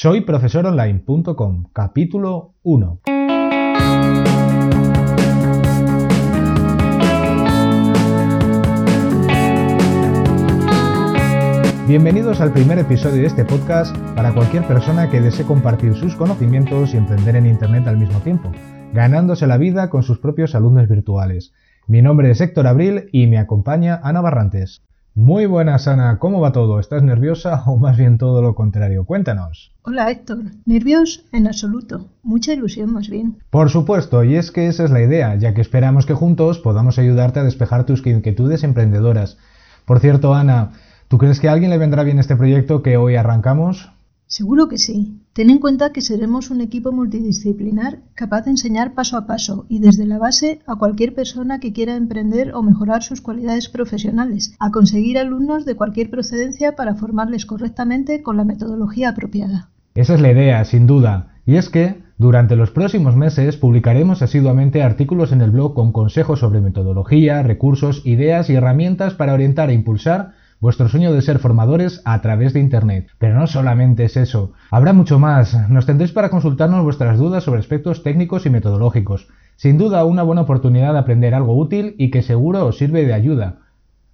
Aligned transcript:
Soy 0.00 0.20
profesoronline.com, 0.20 1.64
capítulo 1.72 2.54
1. 2.62 3.00
Bienvenidos 11.88 12.40
al 12.40 12.52
primer 12.52 12.78
episodio 12.78 13.22
de 13.22 13.26
este 13.26 13.44
podcast 13.44 13.96
para 14.14 14.32
cualquier 14.32 14.64
persona 14.68 15.10
que 15.10 15.20
desee 15.20 15.44
compartir 15.44 15.96
sus 15.96 16.14
conocimientos 16.14 16.94
y 16.94 16.96
emprender 16.96 17.34
en 17.34 17.46
Internet 17.46 17.88
al 17.88 17.96
mismo 17.96 18.20
tiempo, 18.20 18.52
ganándose 18.92 19.48
la 19.48 19.58
vida 19.58 19.90
con 19.90 20.04
sus 20.04 20.20
propios 20.20 20.54
alumnos 20.54 20.88
virtuales. 20.88 21.52
Mi 21.88 22.02
nombre 22.02 22.30
es 22.30 22.40
Héctor 22.40 22.68
Abril 22.68 23.08
y 23.10 23.26
me 23.26 23.38
acompaña 23.38 23.98
Ana 24.04 24.20
Barrantes. 24.20 24.80
Muy 25.18 25.46
buenas, 25.46 25.88
Ana. 25.88 26.20
¿Cómo 26.20 26.40
va 26.40 26.52
todo? 26.52 26.78
¿Estás 26.78 27.02
nerviosa 27.02 27.64
o 27.66 27.76
más 27.76 27.96
bien 27.96 28.18
todo 28.18 28.40
lo 28.40 28.54
contrario? 28.54 29.04
Cuéntanos. 29.04 29.72
Hola, 29.82 30.12
Héctor. 30.12 30.44
¿Nervios? 30.64 31.24
En 31.32 31.48
absoluto. 31.48 32.06
Mucha 32.22 32.52
ilusión, 32.52 32.92
más 32.92 33.08
bien. 33.08 33.36
Por 33.50 33.68
supuesto, 33.68 34.22
y 34.22 34.36
es 34.36 34.52
que 34.52 34.68
esa 34.68 34.84
es 34.84 34.92
la 34.92 35.02
idea, 35.02 35.34
ya 35.34 35.54
que 35.54 35.60
esperamos 35.60 36.06
que 36.06 36.14
juntos 36.14 36.60
podamos 36.60 37.00
ayudarte 37.00 37.40
a 37.40 37.42
despejar 37.42 37.84
tus 37.84 38.06
inquietudes 38.06 38.62
emprendedoras. 38.62 39.38
Por 39.86 39.98
cierto, 39.98 40.34
Ana, 40.34 40.70
¿tú 41.08 41.18
crees 41.18 41.40
que 41.40 41.48
a 41.48 41.52
alguien 41.52 41.70
le 41.70 41.78
vendrá 41.78 42.04
bien 42.04 42.20
este 42.20 42.36
proyecto 42.36 42.84
que 42.84 42.96
hoy 42.96 43.16
arrancamos? 43.16 43.90
Seguro 44.28 44.68
que 44.68 44.76
sí. 44.76 45.22
Ten 45.32 45.48
en 45.48 45.58
cuenta 45.58 45.90
que 45.90 46.02
seremos 46.02 46.50
un 46.50 46.60
equipo 46.60 46.92
multidisciplinar 46.92 48.00
capaz 48.14 48.42
de 48.42 48.50
enseñar 48.50 48.92
paso 48.92 49.16
a 49.16 49.26
paso 49.26 49.64
y 49.70 49.78
desde 49.78 50.04
la 50.04 50.18
base 50.18 50.60
a 50.66 50.76
cualquier 50.76 51.14
persona 51.14 51.60
que 51.60 51.72
quiera 51.72 51.96
emprender 51.96 52.54
o 52.54 52.62
mejorar 52.62 53.02
sus 53.02 53.22
cualidades 53.22 53.70
profesionales, 53.70 54.54
a 54.58 54.70
conseguir 54.70 55.16
alumnos 55.16 55.64
de 55.64 55.76
cualquier 55.76 56.10
procedencia 56.10 56.76
para 56.76 56.94
formarles 56.94 57.46
correctamente 57.46 58.22
con 58.22 58.36
la 58.36 58.44
metodología 58.44 59.08
apropiada. 59.08 59.70
Esa 59.94 60.14
es 60.14 60.20
la 60.20 60.30
idea, 60.30 60.62
sin 60.66 60.86
duda. 60.86 61.36
Y 61.46 61.56
es 61.56 61.70
que, 61.70 62.02
durante 62.18 62.54
los 62.54 62.70
próximos 62.70 63.16
meses, 63.16 63.56
publicaremos 63.56 64.20
asiduamente 64.20 64.82
artículos 64.82 65.32
en 65.32 65.40
el 65.40 65.52
blog 65.52 65.72
con 65.72 65.90
consejos 65.90 66.40
sobre 66.40 66.60
metodología, 66.60 67.42
recursos, 67.42 68.02
ideas 68.04 68.50
y 68.50 68.56
herramientas 68.56 69.14
para 69.14 69.32
orientar 69.32 69.70
e 69.70 69.74
impulsar 69.74 70.34
vuestro 70.60 70.88
sueño 70.88 71.12
de 71.12 71.22
ser 71.22 71.38
formadores 71.38 72.02
a 72.04 72.20
través 72.20 72.52
de 72.52 72.60
Internet. 72.60 73.08
Pero 73.18 73.38
no 73.38 73.46
solamente 73.46 74.04
es 74.04 74.16
eso, 74.16 74.52
habrá 74.70 74.92
mucho 74.92 75.18
más. 75.18 75.68
Nos 75.68 75.86
tendréis 75.86 76.12
para 76.12 76.30
consultarnos 76.30 76.84
vuestras 76.84 77.18
dudas 77.18 77.44
sobre 77.44 77.60
aspectos 77.60 78.02
técnicos 78.02 78.46
y 78.46 78.50
metodológicos. 78.50 79.28
Sin 79.56 79.78
duda, 79.78 80.04
una 80.04 80.22
buena 80.22 80.42
oportunidad 80.42 80.92
de 80.92 81.00
aprender 81.00 81.34
algo 81.34 81.58
útil 81.58 81.94
y 81.98 82.10
que 82.10 82.22
seguro 82.22 82.66
os 82.66 82.78
sirve 82.78 83.04
de 83.04 83.14
ayuda. 83.14 83.58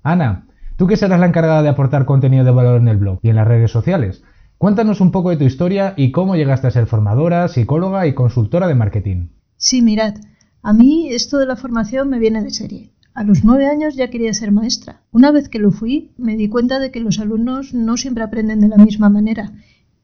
Ana, 0.03 0.47
tú 0.77 0.87
que 0.87 0.97
serás 0.97 1.20
la 1.20 1.27
encargada 1.27 1.62
de 1.62 1.69
aportar 1.69 2.05
contenido 2.05 2.45
de 2.45 2.50
valor 2.50 2.81
en 2.81 2.89
el 2.89 2.97
blog 2.97 3.19
y 3.22 3.28
en 3.28 3.37
las 3.37 3.47
redes 3.47 3.70
sociales. 3.70 4.22
Cuéntanos 4.59 5.00
un 5.00 5.11
poco 5.11 5.31
de 5.31 5.37
tu 5.37 5.45
historia 5.45 5.95
y 5.97 6.12
cómo 6.12 6.37
llegaste 6.37 6.67
a 6.67 6.70
ser 6.70 6.87
formadora, 6.87 7.48
psicóloga 7.48 8.06
y 8.06 8.15
consultora 8.15 8.67
de 8.67 8.75
marketing. 8.75 9.28
Sí, 9.56 9.83
mirad, 9.83 10.15
a 10.62 10.72
mí 10.72 11.09
esto 11.11 11.37
de 11.37 11.45
la 11.45 11.56
formación 11.56 12.09
me 12.09 12.19
viene 12.19 12.42
de 12.42 12.50
serie. 12.50 12.94
A 13.14 13.22
los 13.22 13.44
nueve 13.44 13.66
años 13.68 13.94
ya 13.94 14.10
quería 14.10 14.34
ser 14.34 14.50
maestra. 14.50 15.00
Una 15.12 15.30
vez 15.30 15.48
que 15.48 15.60
lo 15.60 15.70
fui, 15.70 16.10
me 16.18 16.36
di 16.36 16.48
cuenta 16.48 16.80
de 16.80 16.90
que 16.90 16.98
los 16.98 17.20
alumnos 17.20 17.72
no 17.72 17.96
siempre 17.96 18.24
aprenden 18.24 18.58
de 18.58 18.66
la 18.66 18.76
misma 18.76 19.08
manera 19.08 19.52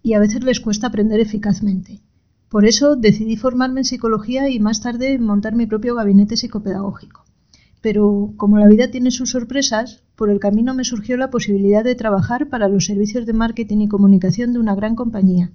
y 0.01 0.13
a 0.13 0.21
veces 0.21 0.45
les 0.45 0.61
cuesta 0.61 0.87
aprender 0.87 1.19
eficazmente. 1.19 1.99
Por 2.49 2.67
eso 2.67 2.95
decidí 2.95 3.37
formarme 3.37 3.81
en 3.81 3.85
psicología 3.85 4.49
y 4.49 4.61
más 4.61 4.81
tarde 4.81 5.19
montar 5.19 5.57
mi 5.57 5.67
propio 5.67 5.97
gabinete 5.97 6.37
psicopedagógico. 6.37 7.25
Pero 7.81 8.33
como 8.37 8.59
la 8.59 8.69
vida 8.69 8.93
tiene 8.93 9.11
sus 9.11 9.31
sorpresas, 9.31 10.05
por 10.15 10.31
el 10.31 10.39
camino 10.39 10.73
me 10.73 10.85
surgió 10.85 11.17
la 11.17 11.31
posibilidad 11.31 11.83
de 11.83 11.97
trabajar 11.97 12.49
para 12.49 12.69
los 12.69 12.85
servicios 12.85 13.27
de 13.27 13.33
marketing 13.33 13.79
y 13.79 13.89
comunicación 13.89 14.53
de 14.53 14.61
una 14.61 14.77
gran 14.77 14.95
compañía 14.95 15.51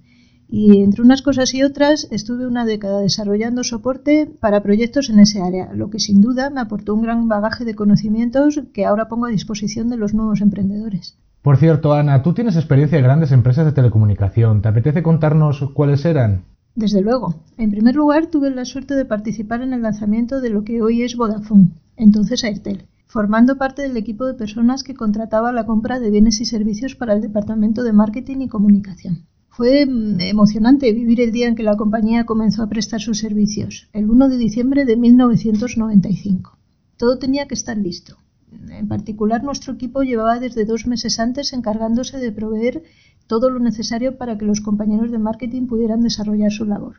y 0.48 0.84
entre 0.84 1.02
unas 1.02 1.22
cosas 1.22 1.54
y 1.54 1.64
otras 1.64 2.08
estuve 2.12 2.48
una 2.48 2.66
década 2.66 3.00
desarrollando 3.00 3.64
soporte 3.64 4.30
para 4.40 4.62
proyectos 4.62 5.10
en 5.10 5.20
ese 5.20 5.42
área, 5.42 5.74
lo 5.74 5.90
que 5.90 6.00
sin 6.00 6.22
duda 6.22 6.50
me 6.50 6.62
aportó 6.62 6.94
un 6.94 7.02
gran 7.02 7.28
bagaje 7.28 7.66
de 7.66 7.76
conocimientos 7.76 8.62
que 8.74 8.86
ahora 8.86 9.08
pongo 9.08 9.26
a 9.26 9.30
disposición 9.30 9.90
de 9.90 9.98
los 9.98 10.14
nuevos 10.14 10.42
emprendedores. 10.42 11.18
Por 11.42 11.58
cierto, 11.58 11.94
Ana, 11.94 12.24
tú 12.24 12.34
tienes 12.34 12.56
experiencia 12.56 12.98
en 12.98 13.04
grandes 13.04 13.32
empresas 13.32 13.66
de 13.66 13.72
telecomunicación. 13.72 14.62
¿Te 14.62 14.70
apetece 14.70 15.04
contarnos 15.04 15.64
cuáles 15.74 16.04
eran? 16.06 16.44
Desde 16.74 17.02
luego. 17.02 17.36
En 17.58 17.70
primer 17.72 17.96
lugar, 17.96 18.28
tuve 18.28 18.50
la 18.50 18.66
suerte 18.66 18.96
de 18.96 19.06
participar 19.06 19.62
en 19.62 19.72
el 19.72 19.84
lanzamiento 19.84 20.42
de 20.42 20.50
lo 20.50 20.64
que 20.64 20.82
hoy 20.82 21.04
es 21.04 21.16
Vodafone, 21.16 21.70
entonces 21.96 22.44
Airtel, 22.44 22.88
formando 23.06 23.58
parte 23.58 23.84
del 23.84 23.96
equipo 23.96 24.26
de 24.26 24.34
personas 24.34 24.84
que 24.84 24.96
contrataba 24.96 25.52
la 25.52 25.66
compra 25.66 26.00
de 26.00 26.10
bienes 26.10 26.42
y 26.42 26.46
servicios 26.46 26.96
para 26.96 27.14
el 27.14 27.22
departamento 27.22 27.84
de 27.84 27.94
marketing 27.94 28.42
y 28.42 28.48
comunicación. 28.48 29.26
Fue 29.56 29.86
mm, 29.86 30.20
emocionante 30.20 30.92
vivir 30.92 31.22
el 31.22 31.32
día 31.32 31.48
en 31.48 31.56
que 31.56 31.64
la 31.64 31.78
compañía 31.78 32.26
comenzó 32.26 32.62
a 32.62 32.68
prestar 32.68 33.00
sus 33.00 33.20
servicios, 33.20 33.88
el 33.94 34.12
1 34.12 34.28
de 34.28 34.38
diciembre 34.38 34.84
de 34.84 34.98
1995. 34.98 36.58
Todo 36.98 37.20
tenía 37.20 37.48
que 37.48 37.54
estar 37.54 37.78
listo. 37.78 38.18
En 38.52 38.90
particular, 38.90 39.46
nuestro 39.46 39.72
equipo 39.72 40.04
llevaba 40.04 40.40
desde 40.40 40.66
dos 40.66 40.88
meses 40.88 41.22
antes 41.22 41.54
encargándose 41.54 42.18
de 42.18 42.34
proveer 42.34 42.84
todo 43.28 43.50
lo 43.50 43.60
necesario 43.60 44.18
para 44.18 44.38
que 44.38 44.44
los 44.44 44.60
compañeros 44.60 45.10
de 45.10 45.20
marketing 45.20 45.68
pudieran 45.68 46.02
desarrollar 46.02 46.52
su 46.52 46.66
labor. 46.66 46.98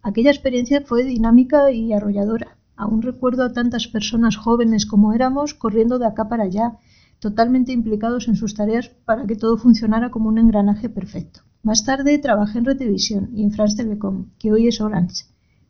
Aquella 0.00 0.30
experiencia 0.30 0.80
fue 0.80 1.04
dinámica 1.04 1.70
y 1.70 1.92
arrolladora. 1.92 2.56
Aún 2.76 3.02
recuerdo 3.02 3.44
a 3.44 3.52
tantas 3.52 3.88
personas 3.88 4.36
jóvenes 4.36 4.86
como 4.86 5.12
éramos 5.12 5.52
corriendo 5.52 5.98
de 5.98 6.06
acá 6.06 6.30
para 6.30 6.44
allá, 6.44 6.78
totalmente 7.18 7.72
implicados 7.72 8.26
en 8.28 8.36
sus 8.36 8.54
tareas 8.54 8.88
para 8.88 9.26
que 9.26 9.36
todo 9.36 9.58
funcionara 9.58 10.10
como 10.10 10.30
un 10.30 10.38
engranaje 10.38 10.88
perfecto. 10.88 11.42
Más 11.64 11.82
tarde 11.82 12.18
trabajé 12.18 12.58
en 12.58 12.66
Retevisión 12.66 13.30
y 13.34 13.42
en 13.42 13.50
France 13.50 13.78
Telecom, 13.78 14.26
que 14.38 14.52
hoy 14.52 14.68
es 14.68 14.82
Orange, 14.82 15.24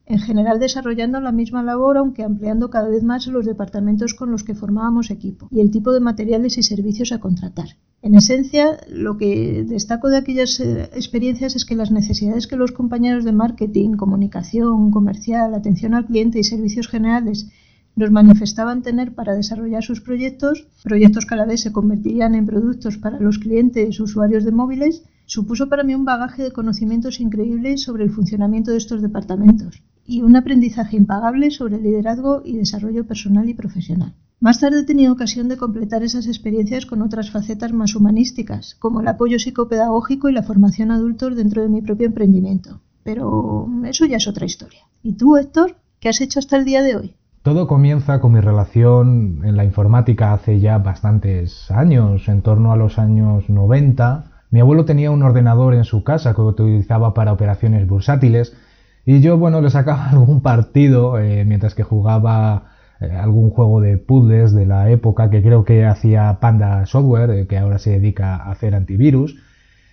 en 0.06 0.18
general 0.18 0.58
desarrollando 0.58 1.20
la 1.20 1.30
misma 1.30 1.62
labor 1.62 1.98
aunque 1.98 2.24
ampliando 2.24 2.68
cada 2.68 2.88
vez 2.88 3.04
más 3.04 3.28
los 3.28 3.46
departamentos 3.46 4.12
con 4.14 4.32
los 4.32 4.42
que 4.42 4.56
formábamos 4.56 5.12
equipo 5.12 5.46
y 5.52 5.60
el 5.60 5.70
tipo 5.70 5.92
de 5.92 6.00
materiales 6.00 6.58
y 6.58 6.64
servicios 6.64 7.12
a 7.12 7.20
contratar. 7.20 7.76
En 8.02 8.16
esencia, 8.16 8.76
lo 8.88 9.16
que 9.18 9.64
destaco 9.68 10.08
de 10.08 10.16
aquellas 10.16 10.58
eh, 10.58 10.90
experiencias 10.94 11.54
es 11.54 11.64
que 11.64 11.76
las 11.76 11.92
necesidades 11.92 12.48
que 12.48 12.56
los 12.56 12.72
compañeros 12.72 13.24
de 13.24 13.30
marketing, 13.30 13.92
comunicación, 13.92 14.90
comercial, 14.90 15.54
atención 15.54 15.94
al 15.94 16.06
cliente 16.06 16.40
y 16.40 16.42
servicios 16.44 16.88
generales 16.88 17.48
nos 17.94 18.10
manifestaban 18.10 18.82
tener 18.82 19.14
para 19.14 19.36
desarrollar 19.36 19.84
sus 19.84 20.00
proyectos, 20.00 20.66
proyectos 20.82 21.24
que 21.24 21.34
a 21.34 21.36
la 21.36 21.46
vez 21.46 21.60
se 21.60 21.70
convertirían 21.70 22.34
en 22.34 22.46
productos 22.46 22.98
para 22.98 23.20
los 23.20 23.38
clientes 23.38 24.00
usuarios 24.00 24.42
de 24.42 24.50
móviles, 24.50 25.04
Supuso 25.26 25.68
para 25.68 25.84
mí 25.84 25.94
un 25.94 26.04
bagaje 26.04 26.42
de 26.42 26.52
conocimientos 26.52 27.20
increíbles 27.20 27.82
sobre 27.82 28.04
el 28.04 28.10
funcionamiento 28.10 28.70
de 28.70 28.76
estos 28.76 29.00
departamentos 29.00 29.82
y 30.06 30.22
un 30.22 30.36
aprendizaje 30.36 30.96
impagable 30.96 31.50
sobre 31.50 31.80
liderazgo 31.80 32.42
y 32.44 32.56
desarrollo 32.56 33.06
personal 33.06 33.48
y 33.48 33.54
profesional. 33.54 34.14
Más 34.40 34.60
tarde 34.60 34.80
he 34.80 34.84
tenido 34.84 35.12
ocasión 35.12 35.48
de 35.48 35.56
completar 35.56 36.02
esas 36.02 36.26
experiencias 36.26 36.84
con 36.84 37.00
otras 37.00 37.30
facetas 37.30 37.72
más 37.72 37.94
humanísticas, 37.94 38.74
como 38.78 39.00
el 39.00 39.08
apoyo 39.08 39.38
psicopedagógico 39.38 40.28
y 40.28 40.34
la 40.34 40.42
formación 40.42 40.90
a 40.90 40.96
adultos 40.96 41.36
dentro 41.36 41.62
de 41.62 41.70
mi 41.70 41.80
propio 41.80 42.06
emprendimiento. 42.06 42.80
Pero 43.02 43.66
eso 43.84 44.04
ya 44.04 44.18
es 44.18 44.28
otra 44.28 44.44
historia. 44.44 44.80
¿Y 45.02 45.14
tú, 45.14 45.38
Héctor, 45.38 45.76
qué 46.00 46.10
has 46.10 46.20
hecho 46.20 46.38
hasta 46.38 46.58
el 46.58 46.66
día 46.66 46.82
de 46.82 46.96
hoy? 46.96 47.14
Todo 47.42 47.66
comienza 47.66 48.20
con 48.20 48.32
mi 48.32 48.40
relación 48.40 49.40
en 49.44 49.56
la 49.56 49.64
informática 49.64 50.32
hace 50.32 50.60
ya 50.60 50.78
bastantes 50.78 51.70
años, 51.70 52.28
en 52.28 52.42
torno 52.42 52.72
a 52.72 52.76
los 52.76 52.98
años 52.98 53.48
90, 53.48 54.33
mi 54.54 54.60
abuelo 54.60 54.84
tenía 54.84 55.10
un 55.10 55.24
ordenador 55.24 55.74
en 55.74 55.82
su 55.82 56.04
casa 56.04 56.32
que 56.32 56.40
utilizaba 56.40 57.12
para 57.12 57.32
operaciones 57.32 57.88
bursátiles 57.88 58.56
y 59.04 59.20
yo, 59.20 59.36
bueno, 59.36 59.60
le 59.60 59.68
sacaba 59.68 60.08
algún 60.10 60.42
partido 60.42 61.18
eh, 61.18 61.44
mientras 61.44 61.74
que 61.74 61.82
jugaba 61.82 62.66
eh, 63.00 63.10
algún 63.10 63.50
juego 63.50 63.80
de 63.80 63.98
puzzles 63.98 64.54
de 64.54 64.64
la 64.64 64.88
época 64.90 65.28
que 65.28 65.42
creo 65.42 65.64
que 65.64 65.84
hacía 65.84 66.38
Panda 66.40 66.86
Software, 66.86 67.30
eh, 67.30 67.46
que 67.48 67.58
ahora 67.58 67.78
se 67.80 67.98
dedica 67.98 68.36
a 68.36 68.52
hacer 68.52 68.76
antivirus. 68.76 69.34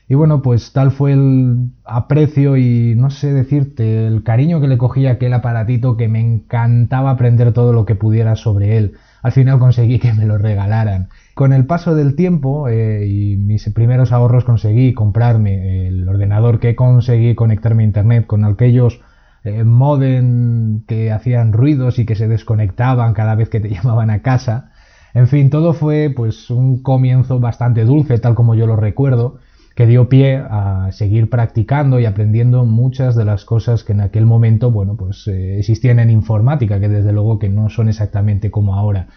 Y 0.08 0.14
bueno, 0.14 0.44
pues 0.44 0.74
tal 0.74 0.92
fue 0.92 1.14
el 1.14 1.72
aprecio 1.84 2.56
y 2.56 2.94
no 2.96 3.10
sé 3.10 3.34
decirte, 3.34 4.06
el 4.06 4.22
cariño 4.22 4.62
que 4.62 4.68
le 4.68 4.78
cogía 4.78 5.14
aquel 5.14 5.34
aparatito 5.34 5.98
que 5.98 6.08
me 6.08 6.22
encantaba 6.22 7.10
aprender 7.10 7.52
todo 7.52 7.74
lo 7.74 7.88
que 7.88 7.96
pudiera 7.96 8.36
sobre 8.36 8.78
él. 8.78 8.94
Al 9.22 9.32
final 9.32 9.60
conseguí 9.60 10.00
que 10.00 10.14
me 10.14 10.26
lo 10.26 10.38
regalaran. 10.38 11.10
Con 11.36 11.54
el 11.54 11.66
paso 11.66 11.96
del 11.96 12.16
tiempo 12.16 12.68
eh, 12.68 13.06
y 13.08 13.38
mis 13.38 13.70
primeros 13.70 14.12
ahorros 14.12 14.44
conseguí 14.44 14.94
comprarme 14.94 15.88
el 15.88 16.08
ordenador 16.08 16.60
que 16.60 16.76
conseguí 16.76 17.36
conectarme 17.36 17.84
a 17.84 17.88
internet 17.88 18.26
con 18.26 18.46
aquellos 18.46 19.02
eh, 19.44 19.64
modem 19.64 20.86
que 20.86 21.12
hacían 21.12 21.54
ruidos 21.54 21.98
y 22.00 22.06
que 22.06 22.16
se 22.16 22.28
desconectaban 22.28 23.14
cada 23.14 23.36
vez 23.36 23.50
que 23.50 23.60
te 23.60 23.70
llamaban 23.74 24.10
a 24.10 24.22
casa. 24.22 24.72
En 25.14 25.28
fin, 25.28 25.50
todo 25.50 25.74
fue 25.74 26.12
pues 26.16 26.50
un 26.50 26.82
comienzo 26.82 27.40
bastante 27.40 27.84
dulce, 27.84 28.18
tal 28.20 28.34
como 28.34 28.56
yo 28.56 28.66
lo 28.66 28.76
recuerdo, 28.76 29.40
que 29.76 29.88
dio 29.88 30.10
pie 30.10 30.38
a 30.38 30.90
seguir 30.92 31.30
practicando 31.30 32.00
y 32.00 32.06
aprendiendo 32.06 32.66
muchas 32.66 33.16
de 33.16 33.26
las 33.26 33.46
cosas 33.46 33.84
que 33.84 33.94
en 33.94 34.02
aquel 34.02 34.26
momento, 34.26 34.72
bueno, 34.72 34.96
pues 34.96 35.28
eh, 35.28 35.60
existían 35.60 36.00
en 36.00 36.10
informática, 36.10 36.80
que 36.80 36.90
desde 36.90 37.14
luego 37.14 37.40
que 37.40 37.50
no 37.50 37.70
son 37.70 37.88
exactamente 37.88 38.52
como 38.52 38.76
ahora. 38.76 39.08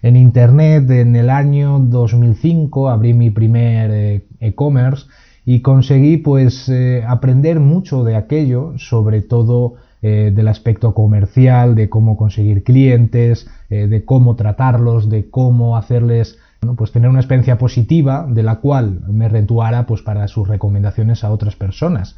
En 0.00 0.16
Internet, 0.16 0.88
en 0.90 1.16
el 1.16 1.28
año 1.28 1.78
2005, 1.80 2.88
abrí 2.88 3.14
mi 3.14 3.30
primer 3.30 3.90
eh, 3.90 4.26
e-commerce 4.40 5.06
y 5.44 5.60
conseguí 5.60 6.18
pues 6.18 6.68
eh, 6.68 7.02
aprender 7.06 7.58
mucho 7.60 8.04
de 8.04 8.16
aquello, 8.16 8.74
sobre 8.78 9.22
todo 9.22 9.74
del 10.00 10.46
aspecto 10.46 10.94
comercial, 10.94 11.74
de 11.74 11.88
cómo 11.88 12.16
conseguir 12.16 12.62
clientes, 12.62 13.50
de 13.68 14.04
cómo 14.04 14.36
tratarlos, 14.36 15.10
de 15.10 15.28
cómo 15.28 15.76
hacerles 15.76 16.38
pues 16.76 16.92
tener 16.92 17.08
una 17.08 17.20
experiencia 17.20 17.58
positiva 17.58 18.26
de 18.28 18.42
la 18.42 18.56
cual 18.56 19.00
me 19.08 19.28
retuara 19.28 19.86
pues 19.86 20.02
para 20.02 20.26
sus 20.28 20.48
recomendaciones 20.48 21.24
a 21.24 21.30
otras 21.30 21.56
personas. 21.56 22.16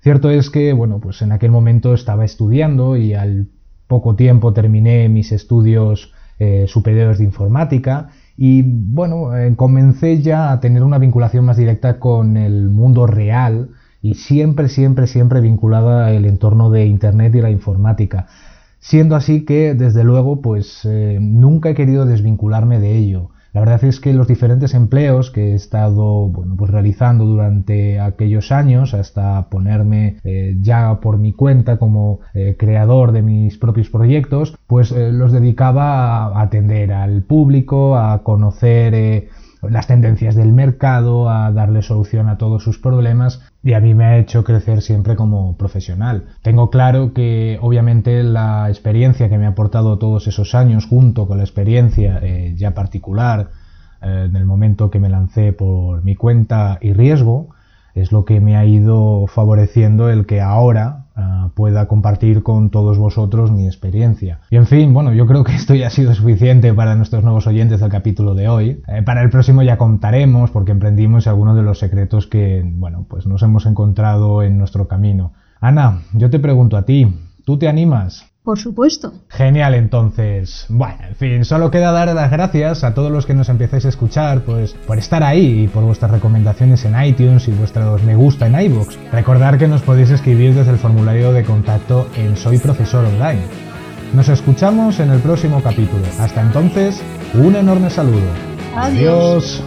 Cierto 0.00 0.30
es 0.30 0.50
que, 0.50 0.72
bueno, 0.72 1.00
pues 1.00 1.22
en 1.22 1.32
aquel 1.32 1.50
momento 1.50 1.94
estaba 1.94 2.24
estudiando 2.24 2.96
y 2.96 3.14
al 3.14 3.48
poco 3.86 4.16
tiempo 4.16 4.52
terminé 4.52 5.08
mis 5.08 5.32
estudios 5.32 6.12
superiores 6.66 7.18
de 7.18 7.24
informática 7.24 8.10
y 8.36 8.62
bueno, 8.62 9.36
eh, 9.36 9.54
comencé 9.56 10.20
ya 10.20 10.50
a 10.50 10.60
tener 10.60 10.82
una 10.82 10.98
vinculación 10.98 11.44
más 11.44 11.56
directa 11.56 12.00
con 12.00 12.36
el 12.36 12.68
mundo 12.68 13.06
real 13.06 13.70
y 14.02 14.14
siempre, 14.14 14.68
siempre, 14.68 15.06
siempre 15.06 15.40
vinculada 15.40 16.08
al 16.08 16.24
entorno 16.24 16.70
de 16.70 16.86
Internet 16.86 17.34
y 17.36 17.40
la 17.40 17.50
informática. 17.50 18.26
Siendo 18.80 19.16
así 19.16 19.44
que, 19.44 19.74
desde 19.74 20.04
luego, 20.04 20.42
pues 20.42 20.80
eh, 20.84 21.18
nunca 21.20 21.70
he 21.70 21.74
querido 21.74 22.04
desvincularme 22.04 22.80
de 22.80 22.98
ello. 22.98 23.30
La 23.54 23.60
verdad 23.60 23.84
es 23.84 24.00
que 24.00 24.12
los 24.12 24.26
diferentes 24.26 24.74
empleos 24.74 25.30
que 25.30 25.52
he 25.52 25.54
estado 25.54 26.26
bueno, 26.26 26.56
pues 26.56 26.72
realizando 26.72 27.24
durante 27.24 28.00
aquellos 28.00 28.50
años, 28.50 28.94
hasta 28.94 29.48
ponerme 29.48 30.16
eh, 30.24 30.56
ya 30.60 30.98
por 31.00 31.18
mi 31.18 31.32
cuenta 31.32 31.78
como 31.78 32.18
eh, 32.34 32.56
creador 32.58 33.12
de 33.12 33.22
mis 33.22 33.56
propios 33.56 33.90
proyectos, 33.90 34.58
pues 34.66 34.90
eh, 34.90 35.12
los 35.12 35.30
dedicaba 35.30 36.26
a 36.26 36.42
atender 36.42 36.92
al 36.92 37.22
público, 37.22 37.96
a 37.96 38.24
conocer 38.24 39.28
las 39.62 39.86
tendencias 39.86 40.34
del 40.34 40.52
mercado, 40.52 41.30
a 41.30 41.52
darle 41.52 41.82
solución 41.82 42.28
a 42.28 42.38
todos 42.38 42.64
sus 42.64 42.80
problemas 42.80 43.40
y 43.64 43.72
a 43.72 43.80
mí 43.80 43.94
me 43.94 44.04
ha 44.04 44.18
hecho 44.18 44.44
crecer 44.44 44.82
siempre 44.82 45.16
como 45.16 45.56
profesional. 45.56 46.26
Tengo 46.42 46.68
claro 46.68 47.14
que 47.14 47.58
obviamente 47.62 48.22
la 48.22 48.68
experiencia 48.68 49.30
que 49.30 49.38
me 49.38 49.46
ha 49.46 49.50
aportado 49.50 49.98
todos 49.98 50.26
esos 50.26 50.54
años 50.54 50.84
junto 50.86 51.26
con 51.26 51.38
la 51.38 51.44
experiencia 51.44 52.20
eh, 52.22 52.54
ya 52.56 52.74
particular 52.74 53.48
eh, 54.02 54.26
en 54.28 54.36
el 54.36 54.44
momento 54.44 54.90
que 54.90 55.00
me 55.00 55.08
lancé 55.08 55.54
por 55.54 56.04
mi 56.04 56.14
cuenta 56.14 56.78
y 56.82 56.92
riesgo 56.92 57.48
es 57.94 58.12
lo 58.12 58.26
que 58.26 58.40
me 58.40 58.56
ha 58.56 58.66
ido 58.66 59.26
favoreciendo 59.28 60.10
el 60.10 60.26
que 60.26 60.42
ahora 60.42 61.03
Ah, 61.16 61.50
pueda 61.54 61.86
compartir 61.86 62.42
con 62.42 62.70
todos 62.70 62.98
vosotros 62.98 63.52
mi 63.52 63.66
experiencia. 63.66 64.40
Y 64.50 64.56
en 64.56 64.66
fin, 64.66 64.92
bueno, 64.92 65.12
yo 65.12 65.26
creo 65.26 65.44
que 65.44 65.54
esto 65.54 65.74
ya 65.74 65.86
ha 65.86 65.90
sido 65.90 66.12
suficiente 66.12 66.74
para 66.74 66.96
nuestros 66.96 67.22
nuevos 67.22 67.46
oyentes 67.46 67.80
del 67.80 67.90
capítulo 67.90 68.34
de 68.34 68.48
hoy. 68.48 68.82
Eh, 68.88 69.02
para 69.02 69.22
el 69.22 69.30
próximo 69.30 69.62
ya 69.62 69.78
contaremos 69.78 70.50
porque 70.50 70.72
emprendimos 70.72 71.28
algunos 71.28 71.54
de 71.54 71.62
los 71.62 71.78
secretos 71.78 72.26
que, 72.26 72.62
bueno, 72.64 73.06
pues 73.08 73.26
nos 73.26 73.42
hemos 73.42 73.64
encontrado 73.66 74.42
en 74.42 74.58
nuestro 74.58 74.88
camino. 74.88 75.32
Ana, 75.60 76.00
yo 76.14 76.30
te 76.30 76.40
pregunto 76.40 76.76
a 76.76 76.84
ti, 76.84 77.14
¿tú 77.44 77.58
te 77.58 77.68
animas? 77.68 78.33
Por 78.44 78.58
supuesto. 78.58 79.14
Genial, 79.30 79.72
entonces. 79.72 80.66
Bueno, 80.68 80.98
en 81.08 81.14
fin, 81.14 81.44
solo 81.46 81.70
queda 81.70 81.92
dar 81.92 82.14
las 82.14 82.30
gracias 82.30 82.84
a 82.84 82.92
todos 82.92 83.10
los 83.10 83.24
que 83.24 83.32
nos 83.32 83.48
empiecéis 83.48 83.86
a 83.86 83.88
escuchar, 83.88 84.42
pues, 84.42 84.74
por 84.86 84.98
estar 84.98 85.22
ahí 85.22 85.62
y 85.62 85.68
por 85.68 85.82
vuestras 85.82 86.10
recomendaciones 86.10 86.84
en 86.84 87.02
iTunes 87.02 87.48
y 87.48 87.52
vuestros 87.52 88.02
me 88.02 88.14
gusta 88.14 88.46
en 88.46 88.60
iBooks. 88.60 88.98
Recordar 89.12 89.56
que 89.56 89.66
nos 89.66 89.80
podéis 89.80 90.10
escribir 90.10 90.52
desde 90.52 90.72
el 90.72 90.78
formulario 90.78 91.32
de 91.32 91.42
contacto 91.42 92.06
en 92.16 92.36
Soy 92.36 92.58
Profesor 92.58 93.06
Online. 93.06 93.40
Nos 94.12 94.28
escuchamos 94.28 95.00
en 95.00 95.10
el 95.10 95.20
próximo 95.20 95.62
capítulo. 95.62 96.04
Hasta 96.20 96.42
entonces, 96.42 97.02
un 97.32 97.56
enorme 97.56 97.88
saludo. 97.88 98.28
Adiós. 98.76 99.64